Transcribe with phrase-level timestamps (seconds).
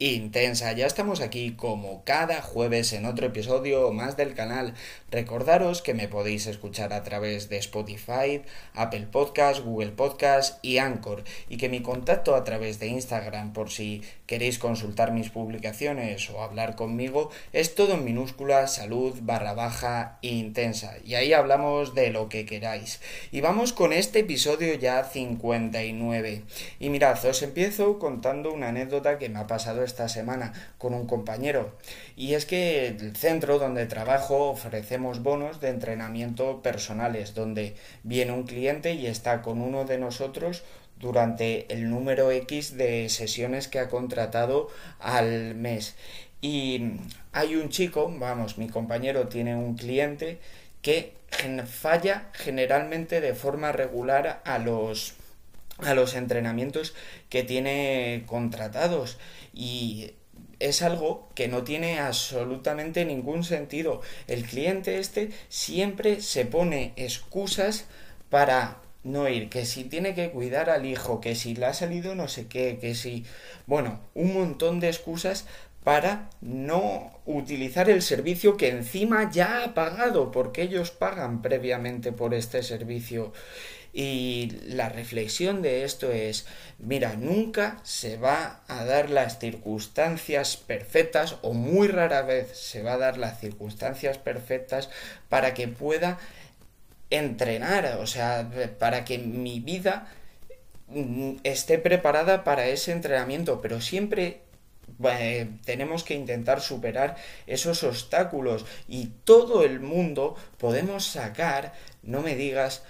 [0.00, 0.72] intensa.
[0.72, 4.72] Ya estamos aquí como cada jueves en otro episodio más del canal.
[5.10, 8.40] Recordaros que me podéis escuchar a través de Spotify,
[8.74, 13.70] Apple Podcast, Google Podcast y Anchor y que mi contacto a través de Instagram por
[13.70, 20.18] si queréis consultar mis publicaciones o hablar conmigo es todo en minúscula salud barra baja
[20.22, 23.00] intensa y ahí hablamos de lo que queráis.
[23.32, 26.42] Y vamos con este episodio ya 59.
[26.78, 31.06] Y mirad, os empiezo contando una anécdota que me ha pasado esta semana con un
[31.06, 31.76] compañero.
[32.16, 38.44] Y es que el centro donde trabajo ofrecemos bonos de entrenamiento personales, donde viene un
[38.44, 40.62] cliente y está con uno de nosotros
[40.98, 44.68] durante el número X de sesiones que ha contratado
[44.98, 45.96] al mes.
[46.42, 46.92] Y
[47.32, 50.38] hay un chico, vamos, mi compañero tiene un cliente
[50.82, 51.14] que
[51.66, 55.14] falla generalmente de forma regular a los
[55.78, 56.94] a los entrenamientos
[57.30, 59.16] que tiene contratados
[59.52, 60.12] y
[60.58, 64.02] es algo que no tiene absolutamente ningún sentido.
[64.26, 67.86] El cliente este siempre se pone excusas
[68.28, 72.14] para no ir, que si tiene que cuidar al hijo, que si le ha salido
[72.14, 73.24] no sé qué, que si...
[73.66, 75.46] Bueno, un montón de excusas
[75.84, 82.34] para no utilizar el servicio que encima ya ha pagado, porque ellos pagan previamente por
[82.34, 83.32] este servicio.
[83.92, 86.46] Y la reflexión de esto es,
[86.78, 92.92] mira, nunca se va a dar las circunstancias perfectas o muy rara vez se va
[92.92, 94.90] a dar las circunstancias perfectas
[95.28, 96.18] para que pueda
[97.10, 100.06] entrenar, o sea, para que mi vida
[100.88, 104.42] mm, esté preparada para ese entrenamiento, pero siempre
[105.04, 111.72] eh, tenemos que intentar superar esos obstáculos y todo el mundo podemos sacar,
[112.02, 112.82] no me digas,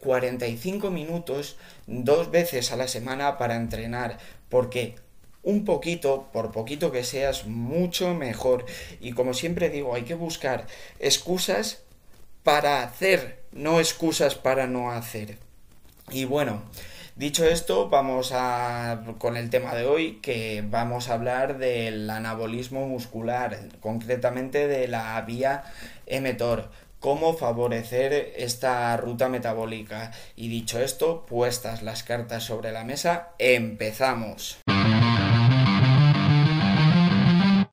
[0.00, 4.94] 45 eh, minutos dos veces a la semana para entrenar, porque
[5.42, 8.64] un poquito, por poquito que seas, mucho mejor.
[9.00, 10.66] Y como siempre digo, hay que buscar
[11.00, 11.82] excusas
[12.42, 15.38] para hacer, no excusas para no hacer.
[16.10, 16.62] Y bueno,
[17.16, 22.86] dicho esto, vamos a con el tema de hoy, que vamos a hablar del anabolismo
[22.86, 25.64] muscular, concretamente de la vía
[26.06, 26.70] mTOR
[27.02, 30.12] cómo favorecer esta ruta metabólica.
[30.36, 34.58] Y dicho esto, puestas las cartas sobre la mesa, empezamos.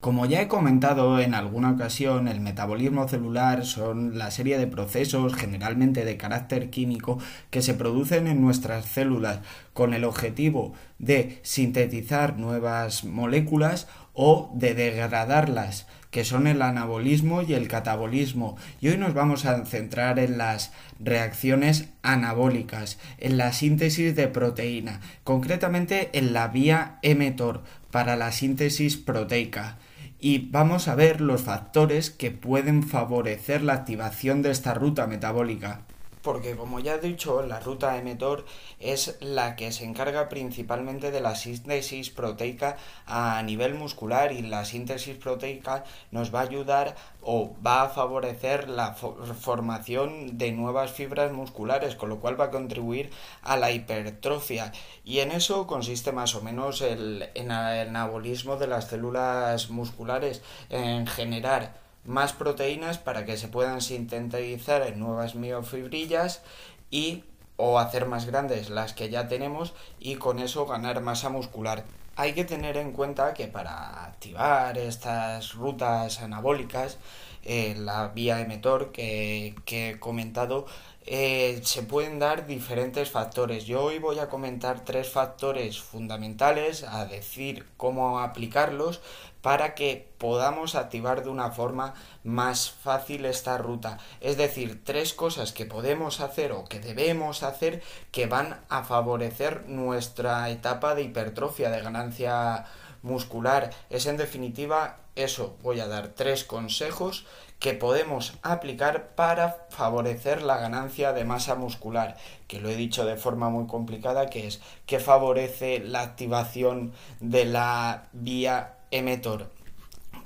[0.00, 5.34] Como ya he comentado en alguna ocasión, el metabolismo celular son la serie de procesos
[5.34, 7.18] generalmente de carácter químico
[7.50, 9.40] que se producen en nuestras células
[9.74, 17.54] con el objetivo de sintetizar nuevas moléculas o de degradarlas que son el anabolismo y
[17.54, 18.56] el catabolismo.
[18.80, 25.00] Y hoy nos vamos a centrar en las reacciones anabólicas, en la síntesis de proteína,
[25.24, 29.78] concretamente en la vía mTOR para la síntesis proteica.
[30.18, 35.82] Y vamos a ver los factores que pueden favorecer la activación de esta ruta metabólica
[36.22, 38.44] porque como ya he dicho, la ruta mTOR
[38.78, 42.76] es la que se encarga principalmente de la síntesis proteica
[43.06, 48.68] a nivel muscular y la síntesis proteica nos va a ayudar o va a favorecer
[48.68, 53.10] la formación de nuevas fibras musculares, con lo cual va a contribuir
[53.42, 54.72] a la hipertrofia.
[55.04, 61.79] Y en eso consiste más o menos el, anabolismo de las células musculares, en generar
[62.04, 66.42] más proteínas para que se puedan sintetizar en nuevas miofibrillas
[66.90, 67.24] y
[67.56, 71.84] o hacer más grandes las que ya tenemos y con eso ganar masa muscular.
[72.16, 76.98] Hay que tener en cuenta que para activar estas rutas anabólicas,
[77.44, 78.46] eh, la vía
[78.92, 80.66] que, que he comentado,
[81.06, 83.64] eh, se pueden dar diferentes factores.
[83.64, 89.00] Yo hoy voy a comentar tres factores fundamentales, a decir cómo aplicarlos
[89.42, 93.98] para que podamos activar de una forma más fácil esta ruta.
[94.20, 97.82] Es decir, tres cosas que podemos hacer o que debemos hacer
[98.12, 102.66] que van a favorecer nuestra etapa de hipertrofia, de ganancia
[103.02, 103.70] muscular.
[103.90, 105.56] Es en definitiva eso.
[105.62, 107.26] Voy a dar tres consejos
[107.58, 112.16] que podemos aplicar para favorecer la ganancia de masa muscular,
[112.48, 117.44] que lo he dicho de forma muy complicada, que es que favorece la activación de
[117.44, 119.50] la vía mTOR.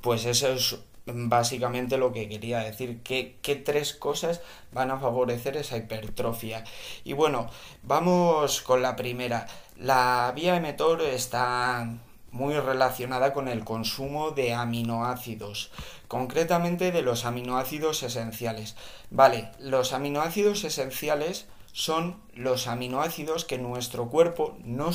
[0.00, 4.40] Pues eso es básicamente lo que quería decir, que, tres cosas
[4.72, 6.64] van a favorecer esa hipertrofia.
[7.02, 7.50] Y bueno,
[7.82, 9.46] vamos con la primera.
[9.76, 11.98] La vía mTOR está
[12.34, 15.70] muy relacionada con el consumo de aminoácidos,
[16.08, 18.74] concretamente de los aminoácidos esenciales.
[19.10, 24.90] Vale, los aminoácidos esenciales son los aminoácidos que nuestro cuerpo no,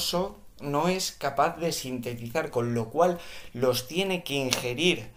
[0.59, 3.19] no es capaz de sintetizar, con lo cual
[3.53, 5.09] los tiene que ingerir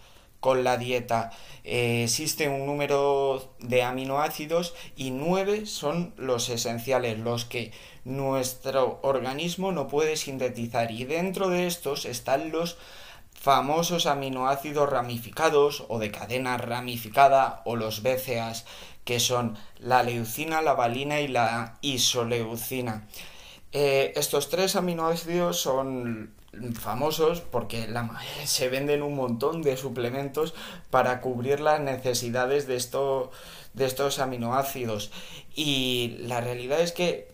[0.43, 1.31] con la dieta.
[1.63, 7.71] Eh, existe un número de aminoácidos y nueve son los esenciales, los que
[8.05, 10.91] nuestro organismo no puede sintetizar.
[10.91, 12.77] Y dentro de estos están los
[13.33, 18.65] famosos aminoácidos ramificados o de cadena ramificada o los BCAs
[19.05, 23.07] que son la leucina, la valina y la isoleucina.
[23.73, 26.35] Eh, estos tres aminoácidos son
[26.79, 27.89] famosos porque
[28.45, 30.55] se venden un montón de suplementos
[30.91, 32.75] para cubrir las necesidades de,
[33.73, 35.11] de estos aminoácidos.
[35.55, 37.33] Y la realidad es que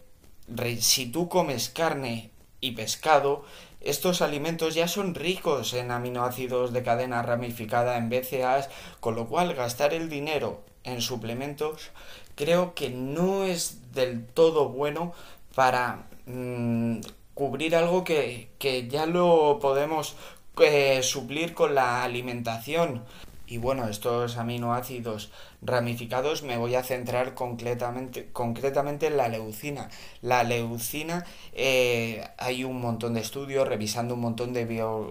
[0.81, 2.31] si tú comes carne
[2.61, 3.45] y pescado,
[3.81, 8.71] estos alimentos ya son ricos en aminoácidos de cadena ramificada en BCAAs,
[9.01, 11.91] con lo cual gastar el dinero en suplementos
[12.35, 15.13] creo que no es del todo bueno
[15.55, 17.01] para mm,
[17.35, 18.51] cubrir algo que,
[18.91, 20.17] ya lo podemos
[20.61, 23.05] eh, suplir con la alimentación.
[23.47, 25.31] Y bueno, estos aminoácidos
[25.63, 29.89] ramificados me voy a centrar concretamente, concretamente en la leucina.
[30.21, 34.67] La leucina, eh, hay un montón de estudios, revisando un montón de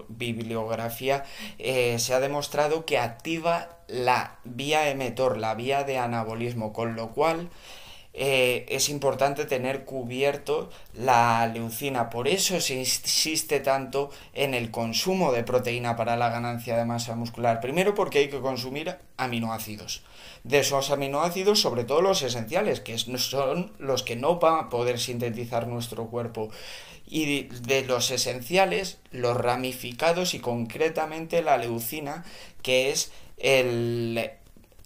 [0.09, 1.23] bibliografía,
[1.57, 7.11] eh, se ha demostrado que activa la vía emetor, la vía de anabolismo, con lo
[7.13, 7.49] cual
[8.19, 12.09] eh, es importante tener cubierto la leucina.
[12.09, 17.15] Por eso se insiste tanto en el consumo de proteína para la ganancia de masa
[17.15, 17.61] muscular.
[17.61, 20.01] Primero porque hay que consumir aminoácidos.
[20.43, 24.97] De esos aminoácidos, sobre todo los esenciales, que son los que no van a poder
[24.97, 26.49] sintetizar nuestro cuerpo.
[27.05, 32.25] Y de los esenciales, los ramificados y concretamente la leucina,
[32.63, 34.31] que es el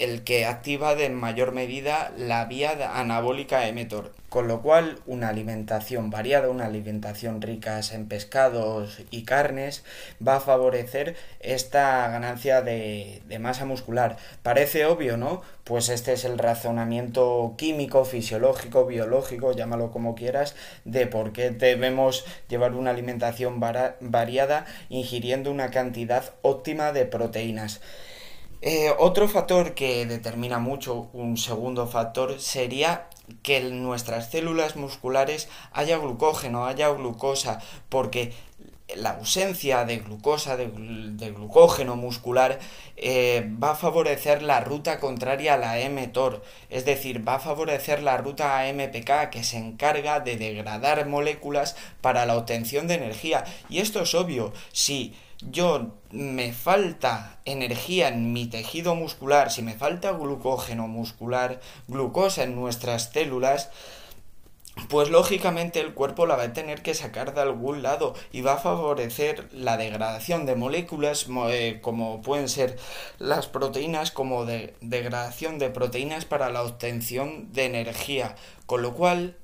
[0.02, 4.12] el que activa de mayor medida la vía anabólica emetor.
[4.30, 9.84] Con lo cual, una alimentación variada, una alimentación rica en pescados y carnes,
[10.26, 14.18] va a favorecer esta ganancia de, de, masa muscular.
[14.42, 15.42] Parece obvio, ¿no?
[15.66, 22.26] Pues este es el razonamiento químico, fisiológico, biológico, llámalo como quieras, de por qué debemos
[22.48, 27.82] llevar una alimentación variada ingiriendo una cantidad óptima de proteínas.
[28.62, 33.08] Eh, otro factor que determina mucho, un segundo factor, sería
[33.42, 37.60] que en nuestras células musculares haya glucógeno, haya glucosa,
[37.90, 38.34] porque
[38.96, 40.68] la ausencia de glucosa, de,
[41.32, 42.60] glucógeno muscular,
[42.98, 48.04] eh, va a favorecer la ruta contraria a la mTOR, es decir, va a favorecer
[48.04, 53.44] la ruta AMPK que se encarga de degradar moléculas para la obtención de energía.
[53.70, 55.16] Y esto es obvio, si
[55.50, 62.56] yo me falta energía en mi tejido muscular, si me falta glucógeno muscular, glucosa en
[62.56, 63.70] nuestras células,
[64.90, 68.54] pues lógicamente el cuerpo la va a tener que sacar de algún lado y va
[68.54, 72.78] a favorecer la degradación de moléculas eh, como pueden ser
[73.20, 78.36] las proteínas como de degradación de proteínas para la obtención de energía.
[78.66, 79.36] Con lo cual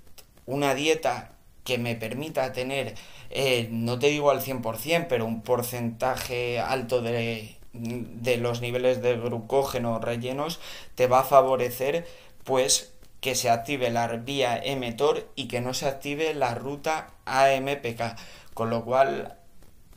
[0.46, 1.34] una dieta
[1.66, 2.96] que me permita tener
[3.30, 9.18] eh, no te digo al 100% pero un porcentaje alto de, de los niveles de
[9.18, 10.62] glucógeno rellenos
[10.96, 12.08] te va a favorecer
[12.46, 12.94] pues
[13.28, 18.16] que se active la vía mTOR y que no se active la ruta AMPK.
[18.54, 19.36] Con lo cual,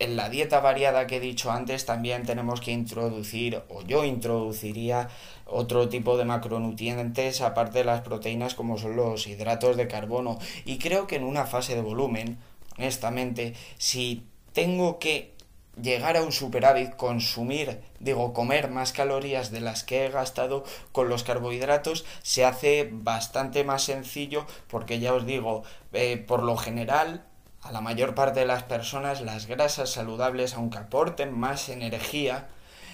[0.01, 5.11] en la dieta variada que he dicho antes, también tenemos que introducir, o yo introduciría,
[5.47, 10.41] otro tipo de macronutrientes aparte de las proteínas como son los hidratos de carbono.
[10.65, 12.37] Y creo que en una fase de volumen,
[12.79, 15.35] honestamente, si tengo que
[15.81, 21.09] llegar a un superávit, consumir, digo, comer más calorías de las que he gastado con
[21.09, 25.63] los carbohidratos, se hace bastante más sencillo porque ya os digo,
[25.93, 27.25] eh, por lo general,
[27.63, 32.49] a la mayor parte de las personas las grasas saludables, aunque aporten más energía,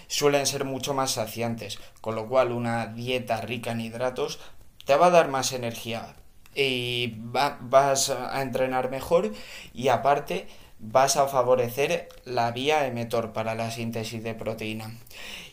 [0.09, 4.39] suelen ser mucho más saciantes, con lo cual una dieta rica en hidratos
[4.85, 6.15] te va a dar más energía
[6.55, 9.33] y vas a entrenar mejor
[9.75, 14.97] y aparte vas a favorecer la vía emetor para la síntesis de proteína.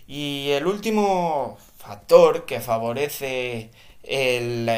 [0.07, 3.71] Y el último factor que favorece
[4.03, 4.69] el,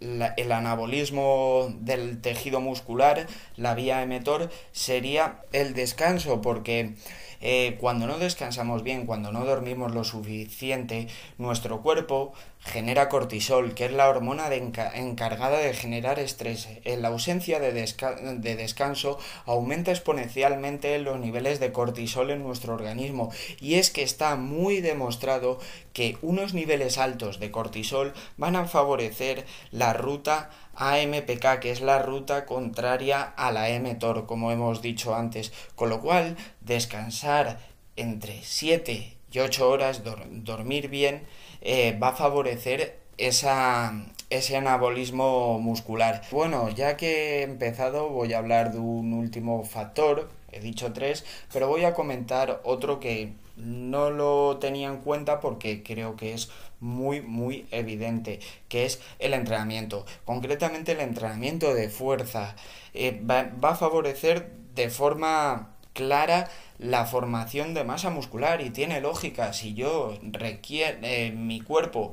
[0.00, 6.94] el, anabolismo del tejido muscular, la vía emetor, sería el descanso, porque
[7.40, 13.86] Eh, cuando no descansamos bien, cuando no dormimos lo suficiente, nuestro cuerpo genera cortisol, que
[13.86, 16.68] es la hormona encargada de generar estrés.
[16.84, 23.32] En la ausencia de, de descanso aumenta exponencialmente los niveles de cortisol en nuestro organismo
[23.60, 25.58] y es que está muy demostrado
[25.92, 32.00] que unos niveles altos de cortisol van a favorecer la ruta AMPK, que es la
[32.00, 37.58] ruta contraria a la mTOR, como hemos dicho antes, con lo cual descansar
[37.96, 41.22] entre 7 y 8 horas, dormir bien,
[41.60, 43.92] eh, va a favorecer esa,
[44.30, 46.22] ese anabolismo muscular.
[46.30, 51.24] Bueno, ya que he empezado voy a hablar de un último factor, he dicho tres,
[51.52, 56.50] pero voy a comentar otro que no lo tenía en cuenta porque creo que es
[56.80, 60.04] muy muy evidente que es el entrenamiento.
[60.24, 62.56] Concretamente el entrenamiento de fuerza
[62.94, 66.48] eh, va, a favorecer de forma clara
[66.78, 72.12] la formación de masa muscular y tiene lógica si yo requiere eh, mi cuerpo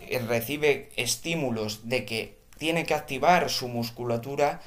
[0.00, 4.60] eh, recibe estímulos de que tiene que activar su musculatura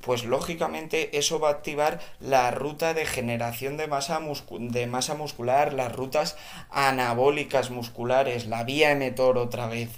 [0.00, 4.20] pues lógicamente eso va a activar la ruta de generación de masa,
[4.58, 6.36] de masa muscular, las rutas
[6.70, 9.90] anabólicas musculares, la vía emetor otra vez.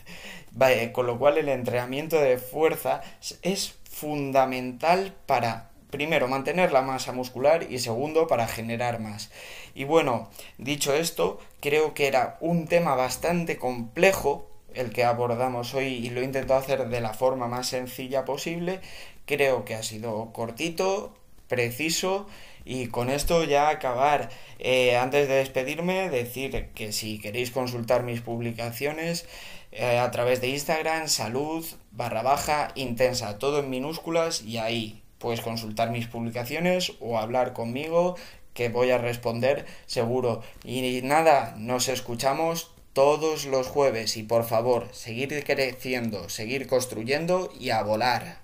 [0.92, 3.00] con lo cual el entrenamiento de fuerza
[3.42, 9.30] es fundamental para primero mantener la masa muscular y segundo para generar más.
[9.74, 15.86] Y bueno, dicho esto, creo que era un tema bastante complejo el que abordamos hoy
[15.86, 18.80] y lo he intentado hacer de la forma más sencilla posible
[19.26, 21.14] Creo que ha sido cortito,
[21.48, 22.26] preciso
[22.64, 24.30] y con esto ya acabar.
[24.58, 29.26] Eh, antes de despedirme, decir que si queréis consultar mis publicaciones
[29.72, 35.40] eh, a través de Instagram, salud barra baja intensa, todo en minúsculas y ahí puedes
[35.40, 38.16] consultar mis publicaciones o hablar conmigo
[38.54, 40.42] que voy a responder seguro.
[40.64, 47.70] Y nada, nos escuchamos todos los jueves y por favor, seguir creciendo, seguir construyendo y
[47.70, 48.40] a volar.